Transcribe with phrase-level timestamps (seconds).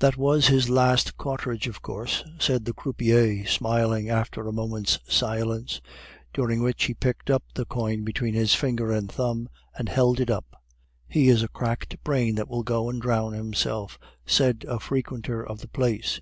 [0.00, 5.80] "That was his last cartridge, of course," said the croupier, smiling after a moment's silence,
[6.34, 9.48] during which he picked up the coin between his finger and thumb
[9.78, 10.60] and held it up.
[11.06, 13.96] "He is a cracked brain that will go and drown himself,"
[14.26, 16.18] said a frequenter of the place.